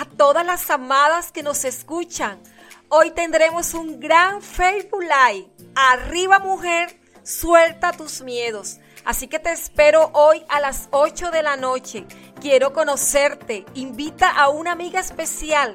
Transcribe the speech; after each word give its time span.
a 0.00 0.06
todas 0.06 0.46
las 0.46 0.70
amadas 0.70 1.30
que 1.30 1.42
nos 1.42 1.66
escuchan. 1.66 2.40
Hoy 2.88 3.10
tendremos 3.10 3.74
un 3.74 4.00
gran 4.00 4.40
Facebook 4.40 5.02
Live. 5.02 5.50
Arriba 5.74 6.38
mujer, 6.38 6.98
suelta 7.22 7.92
tus 7.92 8.22
miedos. 8.22 8.78
Así 9.04 9.28
que 9.28 9.38
te 9.38 9.52
espero 9.52 10.10
hoy 10.14 10.42
a 10.48 10.58
las 10.58 10.88
8 10.92 11.30
de 11.30 11.42
la 11.42 11.58
noche. 11.58 12.06
Quiero 12.40 12.72
conocerte. 12.72 13.66
Invita 13.74 14.30
a 14.30 14.48
una 14.48 14.72
amiga 14.72 15.00
especial 15.00 15.74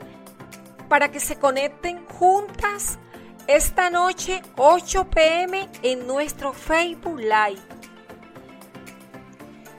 para 0.89 1.11
que 1.11 1.19
se 1.19 1.37
conecten 1.37 2.03
juntas 2.07 2.97
esta 3.45 3.91
noche 3.91 4.41
8 4.57 5.07
pm 5.11 5.69
en 5.83 6.07
nuestro 6.07 6.51
Facebook 6.51 7.19
Live. 7.19 7.61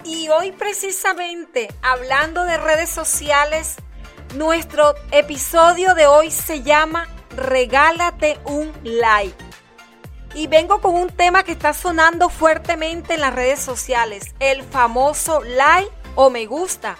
Y 0.05 0.29
hoy 0.29 0.53
precisamente 0.53 1.67
hablando 1.83 2.45
de 2.45 2.59
redes 2.59 2.91
sociales, 2.91 3.79
nuestro 4.37 4.95
episodio 5.13 5.95
de 5.95 6.07
hoy 6.07 6.31
se 6.31 6.63
llama 6.63 7.09
Regálate 7.35 8.39
un 8.45 8.71
like. 8.83 9.35
Y 10.35 10.47
vengo 10.47 10.83
con 10.83 10.95
un 10.95 11.09
tema 11.09 11.43
que 11.43 11.53
está 11.53 11.73
sonando 11.73 12.29
fuertemente 12.29 13.15
en 13.15 13.23
las 13.23 13.35
redes 13.35 13.61
sociales, 13.61 14.35
el 14.39 14.63
famoso 14.63 15.43
like 15.43 15.91
o 16.15 16.29
me 16.29 16.45
gusta. 16.45 16.99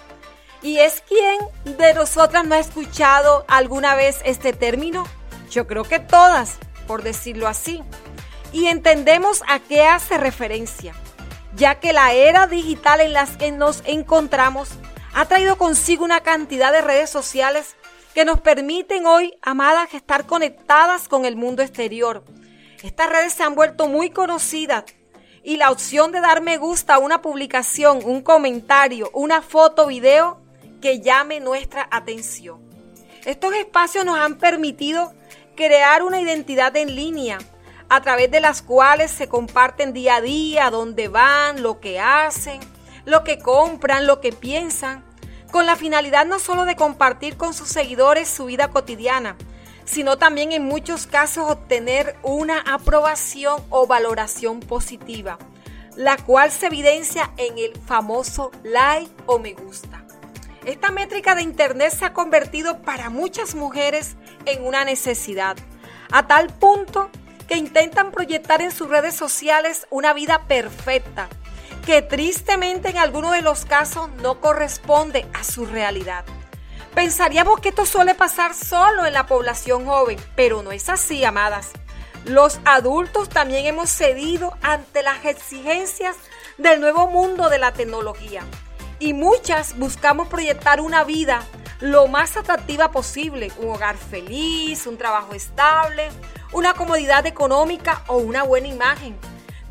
¿Y 0.63 0.79
es 0.79 1.03
quién 1.07 1.77
de 1.77 1.93
nosotras 1.93 2.45
no 2.45 2.55
ha 2.55 2.59
escuchado 2.59 3.45
alguna 3.47 3.93
vez 3.93 4.19
este 4.25 4.53
término? 4.53 5.05
Yo 5.51 5.67
creo 5.67 5.83
que 5.83 5.99
todas, 5.99 6.57
por 6.87 7.03
decirlo 7.03 7.47
así. 7.47 7.83
Y 8.51 8.65
entendemos 8.65 9.43
a 9.47 9.59
qué 9.59 9.83
hace 9.83 10.17
referencia, 10.17 10.95
ya 11.55 11.75
que 11.75 11.93
la 11.93 12.13
era 12.13 12.47
digital 12.47 13.01
en 13.01 13.13
la 13.13 13.27
que 13.27 13.51
nos 13.51 13.83
encontramos 13.85 14.69
ha 15.17 15.25
traído 15.25 15.57
consigo 15.57 16.05
una 16.05 16.21
cantidad 16.21 16.71
de 16.71 16.81
redes 16.81 17.09
sociales 17.09 17.75
que 18.13 18.23
nos 18.23 18.39
permiten 18.39 19.05
hoy, 19.05 19.37
amadas, 19.41 19.93
estar 19.93 20.25
conectadas 20.25 21.07
con 21.07 21.25
el 21.25 21.35
mundo 21.35 21.61
exterior 21.61 22.23
estas 22.83 23.09
redes 23.09 23.33
se 23.33 23.43
han 23.43 23.55
vuelto 23.55 23.87
muy 23.87 24.11
conocidas 24.11 24.83
y 25.43 25.57
la 25.57 25.71
opción 25.71 26.11
de 26.11 26.21
dar 26.21 26.41
me 26.41 26.57
gusta 26.57 26.95
a 26.95 26.99
una 26.99 27.21
publicación, 27.21 28.01
un 28.03 28.21
comentario, 28.21 29.09
una 29.13 29.41
foto, 29.41 29.87
video 29.87 30.39
que 30.81 30.99
llame 30.99 31.39
nuestra 31.39 31.87
atención. 31.89 32.59
Estos 33.25 33.53
espacios 33.55 34.05
nos 34.05 34.19
han 34.19 34.37
permitido 34.37 35.11
crear 35.55 36.03
una 36.03 36.21
identidad 36.21 36.75
en 36.77 36.95
línea 36.95 37.39
a 37.89 38.01
través 38.01 38.29
de 38.29 38.41
las 38.41 38.61
cuales 38.61 39.09
se 39.09 39.27
comparten 39.27 39.93
día 39.93 40.17
a 40.17 40.21
día 40.21 40.69
dónde 40.69 41.07
van, 41.07 41.63
lo 41.63 41.79
que 41.79 41.99
hacen, 41.99 42.59
lo 43.05 43.23
que 43.23 43.39
compran, 43.39 44.05
lo 44.05 44.21
que 44.21 44.33
piensan, 44.33 45.03
con 45.51 45.65
la 45.65 45.75
finalidad 45.75 46.25
no 46.25 46.39
solo 46.39 46.65
de 46.65 46.75
compartir 46.75 47.37
con 47.37 47.53
sus 47.53 47.69
seguidores 47.69 48.27
su 48.27 48.45
vida 48.45 48.69
cotidiana, 48.69 49.35
sino 49.85 50.17
también 50.17 50.51
en 50.51 50.65
muchos 50.65 51.07
casos 51.07 51.49
obtener 51.49 52.17
una 52.21 52.59
aprobación 52.59 53.63
o 53.69 53.87
valoración 53.87 54.59
positiva, 54.59 55.37
la 55.95 56.17
cual 56.17 56.51
se 56.51 56.67
evidencia 56.67 57.31
en 57.37 57.57
el 57.57 57.73
famoso 57.79 58.51
like 58.63 59.11
o 59.25 59.39
me 59.39 59.53
gusta. 59.53 60.03
Esta 60.65 60.91
métrica 60.91 61.33
de 61.33 61.43
Internet 61.43 61.93
se 61.97 62.03
ha 62.03 62.13
convertido 62.13 62.81
para 62.81 63.09
muchas 63.09 63.55
mujeres 63.55 64.17
en 64.45 64.65
una 64.65 64.83
necesidad, 64.83 65.55
a 66.11 66.27
tal 66.27 66.47
punto 66.47 67.09
que 67.47 67.55
intentan 67.55 68.11
proyectar 68.11 68.61
en 68.61 68.71
sus 68.71 68.89
redes 68.89 69.15
sociales 69.15 69.87
una 69.89 70.11
vida 70.11 70.43
perfecta, 70.47 71.29
que 71.87 72.01
tristemente 72.01 72.89
en 72.89 72.97
algunos 72.97 73.31
de 73.31 73.41
los 73.41 73.63
casos 73.63 74.09
no 74.21 74.41
corresponde 74.41 75.25
a 75.33 75.45
su 75.45 75.65
realidad. 75.65 76.25
Pensaríamos 76.93 77.61
que 77.61 77.69
esto 77.69 77.85
suele 77.85 78.13
pasar 78.13 78.53
solo 78.53 79.05
en 79.05 79.13
la 79.13 79.25
población 79.25 79.85
joven, 79.85 80.19
pero 80.35 80.61
no 80.63 80.73
es 80.73 80.89
así, 80.89 81.23
amadas. 81.23 81.69
Los 82.25 82.59
adultos 82.65 83.29
también 83.29 83.65
hemos 83.67 83.89
cedido 83.89 84.53
ante 84.61 85.01
las 85.01 85.23
exigencias 85.23 86.17
del 86.57 86.81
nuevo 86.81 87.07
mundo 87.07 87.47
de 87.47 87.57
la 87.57 87.71
tecnología 87.71 88.43
y 88.99 89.13
muchas 89.13 89.77
buscamos 89.77 90.27
proyectar 90.27 90.81
una 90.81 91.05
vida 91.05 91.41
lo 91.79 92.07
más 92.09 92.35
atractiva 92.35 92.91
posible, 92.91 93.49
un 93.59 93.75
hogar 93.75 93.95
feliz, 93.95 94.87
un 94.87 94.97
trabajo 94.97 95.35
estable, 95.35 96.09
una 96.51 96.73
comodidad 96.73 97.25
económica 97.25 98.03
o 98.07 98.17
una 98.17 98.43
buena 98.43 98.67
imagen, 98.67 99.15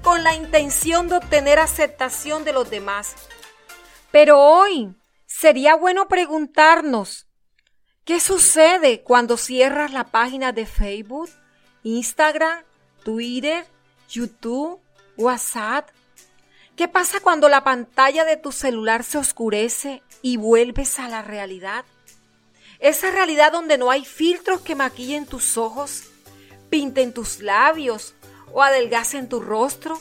con 0.07 0.23
la 0.23 0.35
intención 0.35 1.09
de 1.09 1.17
obtener 1.17 1.59
aceptación 1.59 2.45
de 2.45 2.53
los 2.53 2.71
demás. 2.71 3.17
Pero 4.13 4.41
hoy 4.41 4.95
Sería 5.39 5.75
bueno 5.75 6.09
preguntarnos, 6.09 7.27
¿qué 8.07 8.21
sucede 8.21 9.03
cuando 9.03 9.37
cierras 9.37 9.93
la 9.93 10.05
página 10.05 10.53
de 10.53 10.65
Facebook, 10.65 11.29
Instagram, 11.83 12.65
Twitter, 13.05 13.67
YouTube, 14.09 14.81
WhatsApp? 15.19 15.91
¿Qué 16.75 16.89
pasa 16.89 17.21
cuando 17.21 17.51
la 17.51 17.65
pantalla 17.65 18.25
de 18.25 18.39
tu 18.39 18.51
celular 18.51 19.05
se 19.05 19.19
oscurece 19.19 20.03
y 20.23 20.39
vuelves 20.39 20.99
a 20.99 21.09
la 21.09 21.21
realidad? 21.21 21.85
Esa 22.79 23.11
realidad 23.11 23.53
donde 23.53 23.77
no 23.77 23.91
hay 23.91 24.07
filtros 24.07 24.63
que 24.63 24.75
maquillen 24.75 25.27
tus 25.27 25.59
ojos, 25.59 26.05
pinten 26.71 27.13
tus 27.13 27.41
labios 27.41 28.15
o 28.57 28.63
adelgacen 28.63 29.29
tu 29.29 29.41
rostro, 29.41 30.01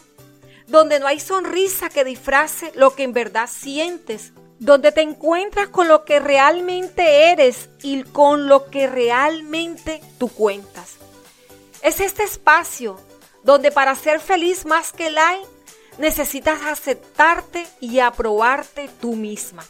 donde 0.67 1.01
no 1.01 1.07
hay 1.07 1.19
sonrisa 1.19 1.89
que 1.89 2.05
disfrace 2.05 2.71
lo 2.73 2.95
que 2.95 3.03
en 3.03 3.11
verdad 3.11 3.49
sientes 3.51 4.31
donde 4.59 4.93
te 4.93 5.01
encuentras 5.01 5.67
con 5.67 5.89
lo 5.89 6.05
que 6.05 6.21
realmente 6.21 7.31
eres 7.31 7.67
y 7.81 8.03
con 8.03 8.47
lo 8.47 8.67
que 8.71 8.88
realmente 8.88 10.01
tú 10.17 10.29
cuentas. 10.29 10.94
Es 11.81 11.99
este 11.99 12.23
espacio 12.23 12.97
donde 13.44 13.73
para 13.73 13.94
ser 13.94 14.21
feliz 14.21 14.65
más 14.65 14.94
que 14.94 15.11
like 15.11 15.45
necesitas 15.97 16.61
aceptarte 16.61 17.67
y 17.81 17.99
aprobarte 17.99 18.89
tú 19.01 19.17
misma. 19.17 19.65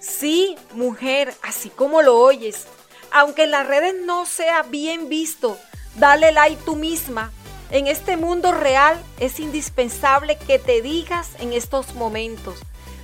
Sí, 0.00 0.54
mujer, 0.72 1.34
así 1.40 1.70
como 1.70 2.02
lo 2.02 2.18
oyes, 2.18 2.66
aunque 3.10 3.44
en 3.44 3.52
las 3.52 3.66
redes 3.66 3.94
no 4.04 4.26
sea 4.26 4.64
bien 4.64 5.08
visto, 5.08 5.56
dale 5.96 6.30
like 6.30 6.60
tú 6.66 6.76
misma. 6.76 7.32
En 7.70 7.86
este 7.86 8.16
mundo 8.16 8.52
real 8.52 8.98
es 9.20 9.40
indispensable 9.40 10.38
que 10.38 10.58
te 10.58 10.80
digas 10.80 11.30
en 11.38 11.52
estos 11.52 11.94
momentos, 11.94 12.58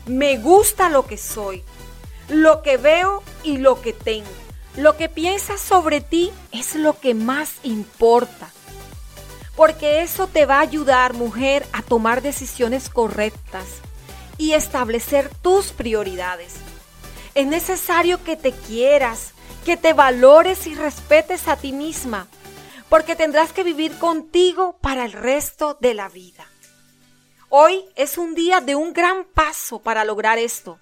me 0.06 0.38
gusta 0.38 0.88
lo 0.88 1.06
que 1.06 1.18
soy, 1.18 1.62
lo 2.28 2.62
que 2.62 2.78
veo 2.78 3.22
y 3.42 3.58
lo 3.58 3.82
que 3.82 3.92
tengo. 3.92 4.30
Lo 4.76 4.96
que 4.96 5.08
piensas 5.08 5.60
sobre 5.60 6.00
ti 6.00 6.32
es 6.50 6.74
lo 6.74 6.98
que 6.98 7.14
más 7.14 7.52
importa. 7.62 8.50
Porque 9.54 10.02
eso 10.02 10.26
te 10.26 10.46
va 10.46 10.56
a 10.56 10.62
ayudar, 10.62 11.12
mujer, 11.14 11.64
a 11.72 11.82
tomar 11.82 12.22
decisiones 12.22 12.88
correctas 12.88 13.66
y 14.36 14.52
establecer 14.52 15.30
tus 15.42 15.66
prioridades. 15.66 16.54
Es 17.34 17.46
necesario 17.46 18.24
que 18.24 18.36
te 18.36 18.52
quieras, 18.52 19.32
que 19.64 19.76
te 19.76 19.92
valores 19.92 20.66
y 20.66 20.74
respetes 20.74 21.46
a 21.46 21.56
ti 21.56 21.72
misma, 21.72 22.26
porque 22.94 23.16
tendrás 23.16 23.52
que 23.52 23.64
vivir 23.64 23.98
contigo 23.98 24.78
para 24.80 25.04
el 25.04 25.10
resto 25.10 25.76
de 25.80 25.94
la 25.94 26.08
vida. 26.08 26.46
Hoy 27.48 27.84
es 27.96 28.18
un 28.18 28.36
día 28.36 28.60
de 28.60 28.76
un 28.76 28.92
gran 28.92 29.24
paso 29.24 29.80
para 29.80 30.04
lograr 30.04 30.38
esto. 30.38 30.78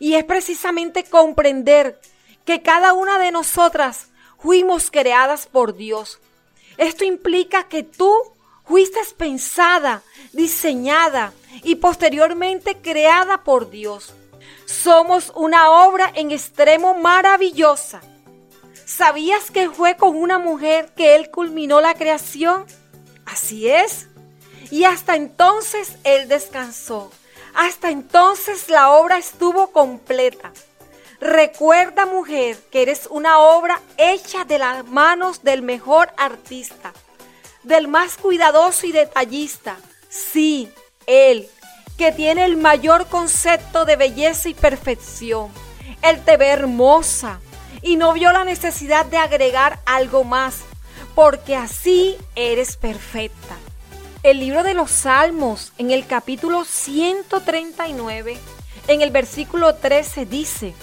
Y 0.00 0.14
es 0.14 0.24
precisamente 0.24 1.04
comprender 1.04 2.00
que 2.44 2.62
cada 2.62 2.94
una 2.94 3.20
de 3.20 3.30
nosotras 3.30 4.08
fuimos 4.40 4.90
creadas 4.90 5.46
por 5.46 5.76
Dios. 5.76 6.18
Esto 6.78 7.04
implica 7.04 7.68
que 7.68 7.84
tú 7.84 8.12
fuiste 8.64 8.98
pensada, 9.16 10.02
diseñada 10.32 11.32
y 11.62 11.76
posteriormente 11.76 12.78
creada 12.78 13.44
por 13.44 13.70
Dios. 13.70 14.14
Somos 14.64 15.32
una 15.36 15.70
obra 15.70 16.10
en 16.12 16.32
extremo 16.32 16.94
maravillosa. 16.94 18.02
¿Sabías 18.86 19.50
que 19.50 19.68
fue 19.68 19.96
con 19.96 20.16
una 20.16 20.38
mujer 20.38 20.92
que 20.94 21.16
Él 21.16 21.30
culminó 21.30 21.80
la 21.80 21.94
creación? 21.94 22.64
Así 23.26 23.68
es. 23.68 24.06
Y 24.70 24.84
hasta 24.84 25.16
entonces 25.16 25.96
él 26.04 26.28
descansó. 26.28 27.10
Hasta 27.54 27.90
entonces 27.90 28.68
la 28.68 28.92
obra 28.92 29.18
estuvo 29.18 29.72
completa. 29.72 30.52
Recuerda, 31.20 32.06
mujer, 32.06 32.56
que 32.70 32.82
eres 32.82 33.08
una 33.10 33.38
obra 33.38 33.80
hecha 33.96 34.44
de 34.44 34.58
las 34.58 34.84
manos 34.86 35.42
del 35.42 35.62
mejor 35.62 36.10
artista, 36.16 36.92
del 37.64 37.88
más 37.88 38.16
cuidadoso 38.16 38.86
y 38.86 38.92
detallista. 38.92 39.76
Sí, 40.08 40.70
él, 41.06 41.48
que 41.98 42.12
tiene 42.12 42.44
el 42.44 42.56
mayor 42.56 43.06
concepto 43.08 43.84
de 43.84 43.96
belleza 43.96 44.48
y 44.48 44.54
perfección. 44.54 45.50
Él 46.02 46.22
te 46.24 46.36
ve 46.36 46.48
hermosa 46.48 47.40
y 47.82 47.96
no 47.96 48.12
vio 48.12 48.32
la 48.32 48.44
necesidad 48.44 49.06
de 49.06 49.18
agregar 49.18 49.80
algo 49.86 50.24
más, 50.24 50.60
porque 51.14 51.56
así 51.56 52.16
eres 52.34 52.76
perfecta. 52.76 53.56
El 54.22 54.40
libro 54.40 54.62
de 54.62 54.74
los 54.74 54.90
Salmos, 54.90 55.72
en 55.78 55.90
el 55.90 56.06
capítulo 56.06 56.64
139, 56.64 58.38
en 58.88 59.02
el 59.02 59.10
versículo 59.10 59.74
13 59.74 60.26
dice, 60.26 60.74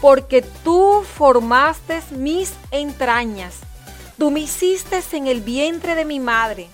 porque 0.00 0.42
tú 0.42 1.04
formaste 1.04 2.00
mis 2.10 2.52
entrañas. 2.70 3.56
Tú 4.18 4.30
me 4.30 4.40
hiciste 4.40 5.00
en 5.12 5.26
el 5.26 5.40
vientre 5.40 5.94
de 5.94 6.04
mi 6.04 6.20
madre. 6.20 6.68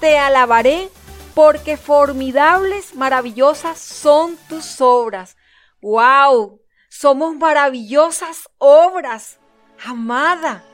Te 0.00 0.18
alabaré 0.18 0.88
porque 1.34 1.76
formidables, 1.76 2.94
maravillosas 2.94 3.78
son 3.78 4.36
tus 4.48 4.80
obras. 4.80 5.36
¡Wow! 5.80 6.60
Somos 6.88 7.36
maravillosas 7.36 8.48
obras, 8.56 9.38
amada. 9.84 10.64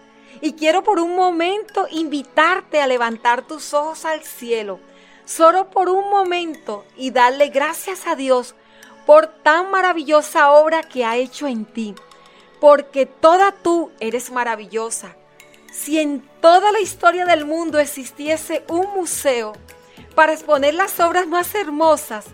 Y 0.40 0.52
quiero 0.52 0.84
por 0.84 1.00
un 1.00 1.16
momento 1.16 1.86
invitarte 1.90 2.80
a 2.80 2.86
levantar 2.86 3.42
tus 3.46 3.74
ojos 3.74 4.04
al 4.04 4.22
cielo, 4.22 4.78
solo 5.24 5.70
por 5.70 5.88
un 5.88 6.10
momento, 6.10 6.84
y 6.96 7.10
darle 7.10 7.48
gracias 7.48 8.06
a 8.06 8.14
Dios 8.14 8.54
por 9.06 9.26
tan 9.26 9.70
maravillosa 9.70 10.52
obra 10.52 10.82
que 10.82 11.04
ha 11.04 11.16
hecho 11.16 11.46
en 11.46 11.64
ti, 11.64 11.94
porque 12.60 13.06
toda 13.06 13.52
tú 13.52 13.90
eres 14.00 14.30
maravillosa. 14.30 15.16
Si 15.72 15.98
en 15.98 16.20
toda 16.40 16.70
la 16.70 16.80
historia 16.80 17.26
del 17.26 17.44
mundo 17.44 17.80
existiese 17.80 18.64
un 18.68 18.86
museo 18.94 19.52
para 20.14 20.32
exponer 20.32 20.74
las 20.74 21.00
obras 21.00 21.26
más 21.26 21.54
hermosas, 21.54 22.26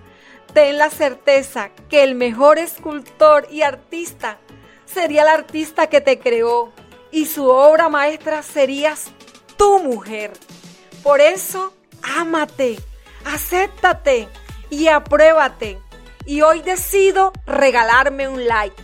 ten 0.52 0.79
la 0.79 0.91
certeza 0.91 1.70
que 1.88 2.02
el 2.02 2.14
mejor 2.14 2.58
escultor 2.58 3.47
y 3.50 3.62
artista 3.62 4.38
sería 4.85 5.23
el 5.23 5.29
artista 5.29 5.88
que 5.88 6.00
te 6.00 6.19
creó 6.19 6.73
y 7.11 7.26
su 7.26 7.49
obra 7.49 7.88
maestra 7.88 8.43
serías 8.43 9.11
tu 9.56 9.81
mujer. 9.81 10.32
Por 11.02 11.20
eso, 11.20 11.73
ámate, 12.02 12.79
acéptate 13.25 14.29
y 14.69 14.88
apruébate 14.88 15.79
y 16.26 16.43
hoy 16.43 16.62
decido 16.62 17.32
regalarme 17.47 18.29
un 18.29 18.47
like. 18.47 18.76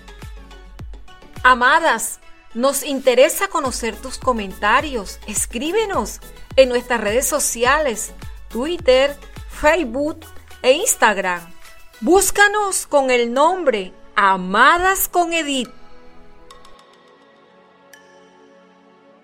Amadas, 1.42 2.20
nos 2.54 2.82
interesa 2.82 3.48
conocer 3.48 3.94
tus 3.96 4.18
comentarios. 4.18 5.20
Escríbenos 5.26 6.20
en 6.56 6.68
nuestras 6.68 7.00
redes 7.00 7.26
sociales, 7.26 8.12
Twitter, 8.48 9.16
Facebook 9.50 10.20
e 10.62 10.72
Instagram. 10.72 11.55
Búscanos 12.02 12.86
con 12.86 13.10
el 13.10 13.32
nombre 13.32 13.94
Amadas 14.16 15.08
con 15.08 15.32
Edith 15.32 15.70